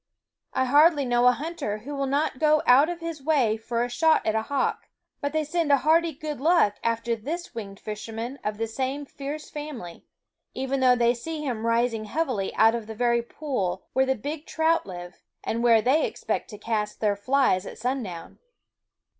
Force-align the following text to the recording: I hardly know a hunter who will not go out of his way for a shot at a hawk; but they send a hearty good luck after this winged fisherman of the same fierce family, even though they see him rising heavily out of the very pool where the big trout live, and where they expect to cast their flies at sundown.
I 0.55 0.65
hardly 0.65 1.05
know 1.05 1.27
a 1.27 1.31
hunter 1.31 1.77
who 1.77 1.95
will 1.95 2.07
not 2.07 2.39
go 2.39 2.63
out 2.65 2.89
of 2.89 3.01
his 3.01 3.21
way 3.21 3.55
for 3.55 3.83
a 3.83 3.87
shot 3.87 4.25
at 4.25 4.33
a 4.33 4.41
hawk; 4.41 4.89
but 5.21 5.31
they 5.31 5.43
send 5.43 5.71
a 5.71 5.77
hearty 5.77 6.11
good 6.11 6.41
luck 6.41 6.77
after 6.83 7.15
this 7.15 7.53
winged 7.53 7.79
fisherman 7.79 8.39
of 8.43 8.57
the 8.57 8.65
same 8.65 9.05
fierce 9.05 9.51
family, 9.51 10.03
even 10.55 10.79
though 10.79 10.95
they 10.95 11.13
see 11.13 11.43
him 11.43 11.67
rising 11.67 12.05
heavily 12.05 12.51
out 12.55 12.73
of 12.73 12.87
the 12.87 12.95
very 12.95 13.21
pool 13.21 13.85
where 13.93 14.07
the 14.07 14.15
big 14.15 14.47
trout 14.47 14.87
live, 14.87 15.21
and 15.43 15.61
where 15.61 15.83
they 15.83 16.03
expect 16.07 16.49
to 16.49 16.57
cast 16.57 16.99
their 16.99 17.15
flies 17.15 17.67
at 17.67 17.77
sundown. 17.77 18.39